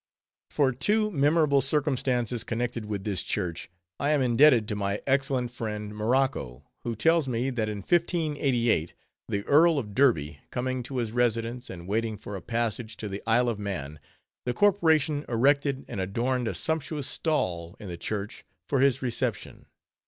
[0.49, 3.69] For two memorable circumstances connected with this church,
[3.99, 8.95] I am indebted to my excellent friend, Morocco, who tells me that in 1588
[9.29, 13.21] the Earl of Derby, coming to his residence, and waiting for a passage to the
[13.27, 13.99] Isle of Man,
[14.43, 19.67] the corporation erected and adorned a sumptuous stall in the church for his reception.